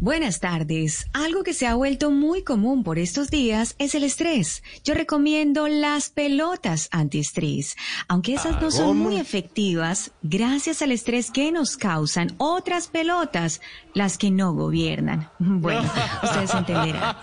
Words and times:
Buenas 0.00 0.40
tardes. 0.40 1.06
Algo 1.12 1.42
que 1.42 1.52
se 1.52 1.66
ha 1.66 1.74
vuelto 1.74 2.10
muy 2.10 2.42
común 2.42 2.82
por 2.82 2.98
estos 2.98 3.30
días 3.30 3.74
es 3.78 3.94
el 3.94 4.04
estrés. 4.04 4.62
Yo 4.84 4.94
recomiendo 4.94 5.68
las 5.68 6.08
pelotas 6.08 6.88
antiestrés. 6.92 7.76
Aunque 8.06 8.34
esas 8.34 8.60
no 8.62 8.70
son 8.70 8.96
muy 8.96 9.16
efectivas, 9.16 10.12
gracias 10.22 10.82
al 10.82 10.92
estrés 10.92 11.30
que 11.30 11.52
nos 11.52 11.76
causan 11.76 12.34
otras 12.38 12.88
pelotas, 12.88 13.60
las 13.92 14.16
que 14.16 14.30
no 14.30 14.54
gobiernan. 14.54 15.30
Bueno, 15.38 15.82
ustedes 16.22 16.54
entenderán. 16.54 17.16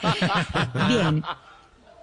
Bien. 0.87 1.23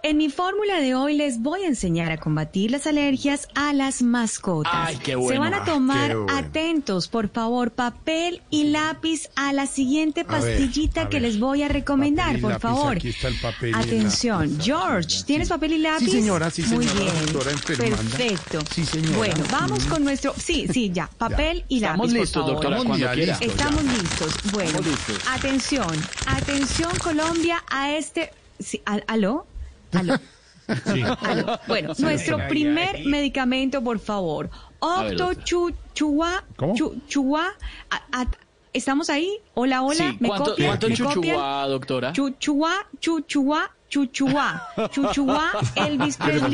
En 0.05 0.17
mi 0.17 0.31
fórmula 0.31 0.81
de 0.81 0.97
hoy 0.97 1.15
les 1.17 1.41
voy 1.43 1.63
a 1.63 1.69
enseñar 1.69 2.11
a 2.11 2.17
combatir 2.17 2.73
las 2.73 2.89
alergias 2.89 3.47
a 3.55 3.73
las 3.73 4.03
mascotas. 4.03 4.73
Ay, 4.75 4.97
qué 4.97 5.13
Se 5.13 5.17
bueno. 5.17 5.41
van 5.43 5.55
a 5.55 5.59
Ah, 5.59 5.65
tomar 5.65 6.17
bueno. 6.17 6.37
atentos, 6.37 7.07
por 7.07 7.29
favor, 7.29 7.71
papel 7.71 8.43
y 8.51 8.65
lápiz 8.65 9.29
a 9.37 9.53
la 9.53 9.67
siguiente 9.69 10.25
pastillita 10.25 11.03
a 11.03 11.09
que 11.09 11.21
ver. 11.21 11.23
les 11.31 11.39
voy 11.39 11.63
a 11.63 11.69
recomendar, 11.69 12.27
Papel 12.27 12.39
y 12.39 12.43
por 12.43 12.51
lápiz, 12.51 12.63
favor. 12.63 12.97
aquí 12.97 13.09
está 13.11 13.29
el 13.29 13.37
papel 13.39 13.75
Atención, 13.77 14.51
lápiz. 14.55 14.65
George, 14.65 15.23
¿tienes 15.25 15.49
papel 15.49 15.73
y 15.75 15.79
lápiz? 15.79 16.11
señora, 16.11 16.51
sí, 16.51 16.63
Muy 16.63 16.85
señora, 16.85 17.13
bien. 17.13 17.27
doctora 17.27 17.51
enfermanda. 17.53 17.97
Perfecto. 18.19 18.59
Sí, 18.75 18.85
señora. 18.85 19.17
Bueno, 19.19 19.45
vamos 19.53 19.87
Mm. 19.87 19.89
con 19.89 20.03
nuestro 20.03 20.35
Sí, 20.37 20.67
sí, 20.73 20.91
ya, 20.93 21.09
papel 21.17 21.65
y 21.69 21.79
lápiz, 21.79 21.93
Estamos 21.93 22.07
por 22.11 22.19
listos, 22.21 22.33
favor. 22.43 22.51
doctora, 22.55 22.77
Estamos 22.79 22.99
cuando 22.99 23.07
ya 23.07 23.13
quiera. 23.15 23.39
listos. 23.39 23.49
Estamos 23.57 23.85
listos. 23.85 24.53
Bueno, 24.53 24.69
Estamos 24.71 24.87
listos. 24.89 25.29
atención, 25.31 26.03
atención 26.27 26.91
Colombia 27.01 27.63
a 27.71 27.93
este... 27.95 28.33
sí, 28.59 28.83
al- 28.85 29.05
¿Aló? 29.93 30.15
¿Aló? 30.87 31.19
Aló. 31.23 31.61
Bueno, 31.69 31.93
nuestro 31.99 32.39
primer 32.49 33.05
medicamento, 33.05 33.83
por 33.83 33.99
favor. 33.99 34.51
Doctora. 34.81 35.45
chu, 35.45 35.71
chua, 35.95 36.45
¿Cómo? 36.57 36.75
chu- 36.75 37.01
chua, 37.09 37.47
a- 37.91 38.03
a- 38.23 38.27
¿Estamos 38.73 39.11
ahí? 39.11 39.37
Hola, 39.55 39.83
hola, 39.83 39.95
Sí, 40.13 40.17
¿me 40.19 40.29
¿cuánto, 40.29 40.51
copian? 40.53 40.69
cuánto 40.69 40.89
¿Me 40.89 40.95
chuchuá, 40.97 41.15
copian? 41.15 41.69
doctora? 41.71 42.13
Chuchuá, 42.15 42.73
chuchuá, 43.01 43.71
chuchuá, 43.91 44.69
chuchuá, 44.91 45.51
el 45.77 45.99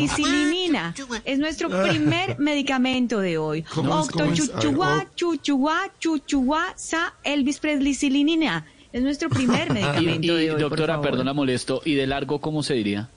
bisprednisolinina. 0.09 0.95
Es 1.25 1.39
nuestro 1.39 1.69
primer 1.71 2.37
medicamento 2.41 3.21
de 3.21 3.39
hoy. 3.39 3.65
Octo 3.77 4.35
chuchuá, 4.35 5.07
chuchuá, 5.15 5.93
chuchuá, 6.01 6.73
sa, 6.77 7.15
el 7.23 7.45
bisprednisolinina. 7.45 8.67
Es 8.93 9.01
nuestro 9.03 9.29
primer 9.29 9.71
medicamento 9.73 10.39
y, 10.41 10.45
de 10.45 10.51
hoy, 10.51 10.61
por 10.61 10.71
doctora, 10.71 10.95
favor. 10.95 11.11
perdona 11.11 11.33
molesto, 11.33 11.83
¿y 11.85 11.95
de 11.95 12.07
largo 12.09 12.41
cómo 12.41 12.65
se 12.65 12.75
diría? 12.75 13.09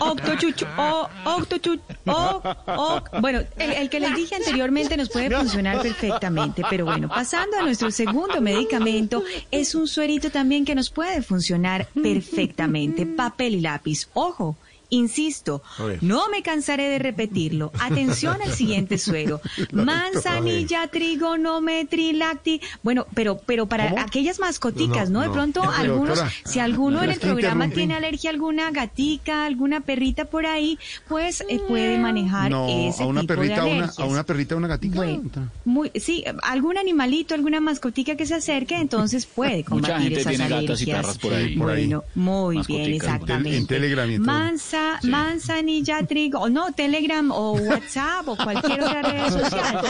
Octo 0.00 0.36
chuchu, 0.36 0.66
o, 0.76 1.08
octo 1.24 1.58
chu, 1.58 1.78
o, 2.06 2.42
o- 2.66 3.02
bueno, 3.20 3.40
el 3.58 3.88
que 3.90 4.00
les 4.00 4.14
dije 4.14 4.34
anteriormente 4.36 4.96
nos 4.96 5.08
puede 5.08 5.30
funcionar 5.30 5.80
perfectamente, 5.82 6.62
pero 6.68 6.84
bueno, 6.84 7.08
pasando 7.08 7.58
a 7.58 7.62
nuestro 7.62 7.90
segundo 7.90 8.40
medicamento, 8.40 9.22
es 9.50 9.74
un 9.74 9.86
suerito 9.88 10.30
también 10.30 10.64
que 10.64 10.74
nos 10.74 10.90
puede 10.90 11.22
funcionar 11.22 11.86
perfectamente, 12.02 13.06
papel 13.06 13.54
y 13.56 13.60
lápiz. 13.60 14.08
Ojo. 14.14 14.56
Insisto, 14.94 15.62
no 16.02 16.28
me 16.28 16.42
cansaré 16.42 16.88
de 16.90 16.98
repetirlo. 16.98 17.72
Atención 17.80 18.36
al 18.42 18.52
siguiente 18.52 18.98
suero. 19.06 19.40
Manzanilla, 19.72 20.86
trigonometri, 20.88 22.12
lacti. 22.12 22.60
Bueno, 22.82 23.06
pero, 23.14 23.38
pero 23.46 23.66
para 23.66 23.88
¿Cómo? 23.90 24.02
aquellas 24.02 24.38
mascoticas, 24.38 25.08
No, 25.10 25.20
¿no? 25.20 25.26
De 25.26 25.30
pronto 25.30 25.60
Pero, 25.62 25.72
algunos, 25.72 26.18
doctora, 26.18 26.30
si 26.44 26.58
alguno 26.58 27.02
en 27.02 27.10
el 27.10 27.20
programa 27.20 27.68
tiene 27.70 27.94
alergia 27.94 28.30
a 28.30 28.32
alguna 28.34 28.70
gatica, 28.70 29.46
alguna 29.46 29.80
perrita 29.80 30.26
por 30.26 30.44
ahí, 30.44 30.78
pues 31.08 31.42
eh, 31.48 31.58
puede 31.66 31.98
manejar 31.98 32.50
No, 32.50 32.68
ese 32.68 33.02
a 33.02 33.06
una 33.06 33.22
tipo 33.22 33.34
perrita, 33.34 33.54
de 33.54 33.60
a 33.60 33.64
una, 33.64 33.72
alergias. 33.84 33.98
a 33.98 34.04
una 34.04 34.24
perrita, 34.24 34.54
a 34.54 34.58
una 34.58 34.68
gatica. 34.68 34.96
Bueno, 34.96 35.22
muy, 35.64 35.90
sí, 35.94 36.22
algún 36.42 36.76
animalito, 36.76 37.34
alguna 37.34 37.60
mascotica 37.60 38.14
que 38.14 38.26
se 38.26 38.34
acerque, 38.34 38.76
entonces 38.76 39.24
puede 39.24 39.58
Mucha 39.58 39.68
combatir 39.70 40.02
gente 40.02 40.20
esas 40.20 40.30
tiene 40.36 40.48
gatas 40.48 40.82
y 40.82 40.90
alergias. 40.90 41.00
perras 41.00 41.18
por 41.18 41.32
ahí. 41.34 41.56
Por 41.56 41.70
ahí. 41.70 41.86
Bueno, 41.86 42.04
muy 42.14 42.60
bien, 42.66 42.92
exactamente. 42.92 43.56
en 43.56 43.66
Telegram 43.66 44.10
y 44.10 44.14
en 44.14 44.24
todo. 44.24 44.32
Mansa, 44.34 44.81
manzanilla, 45.02 46.04
trigo, 46.06 46.40
o 46.40 46.48
no, 46.48 46.72
Telegram 46.72 47.30
o 47.30 47.52
WhatsApp 47.52 48.28
o 48.28 48.36
cualquier 48.36 48.82
otra 48.82 49.02
red 49.02 49.30
social. 49.30 49.80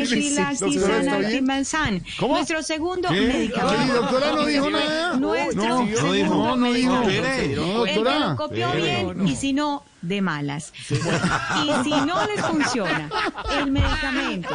Sí, 0.10 0.28
¿está 0.28 0.54
salacti, 0.54 1.26
bien? 1.26 1.44
manzan. 1.44 2.02
¿Cómo? 2.18 2.34
Nuestro 2.34 2.62
segundo 2.62 3.08
¿Qué? 3.08 3.20
medicamento. 3.20 3.80
Ay, 3.80 3.88
doctora, 3.88 4.32
no 4.32 4.46
dijo 4.46 4.70
nada. 4.70 5.16
Nuestro 5.16 5.62
No, 5.62 5.84
no 5.84 6.12
dijo, 6.12 6.34
no, 6.34 6.56
no 6.56 6.72
dijo. 6.72 6.92
No, 6.92 7.86
El 7.86 7.94
que 8.04 8.18
lo 8.20 8.36
copió 8.36 8.72
bien 8.72 9.26
y 9.28 9.36
si 9.36 9.52
no, 9.52 9.84
de 10.02 10.20
malas. 10.22 10.72
Y 10.90 11.84
si 11.84 11.90
no 11.90 12.26
les 12.26 12.40
funciona 12.44 13.10
el 13.58 13.70
medicamento, 13.70 14.48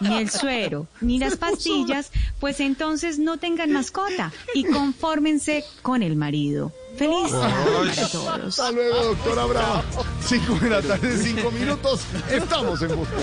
ni 0.00 0.18
el 0.18 0.30
suero, 0.30 0.86
ni 1.00 1.18
las 1.18 1.36
pastillas, 1.36 2.10
pues 2.40 2.60
entonces 2.60 3.18
no 3.18 3.38
tengan 3.38 3.72
mascota 3.72 4.32
y 4.54 4.64
confórmense 4.64 5.64
con 5.82 6.02
el 6.02 6.16
marido. 6.16 6.72
Feliz 6.98 7.32
Navidad 7.32 8.04
a 8.04 8.08
todos. 8.08 8.28
Hasta 8.48 8.72
luego, 8.72 9.04
doctora 9.04 9.44
Brava. 9.44 9.84
Cinco 10.26 10.54
de 10.56 10.70
la 10.70 10.82
tarde, 10.82 11.16
cinco 11.16 11.50
minutos. 11.52 12.00
Estamos 12.30 12.82
en 12.82 12.88
Populi. 12.88 13.22